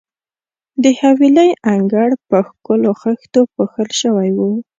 [0.83, 4.51] د حویلۍ انګړ په ښکلو خښتو پوښل شوی وو.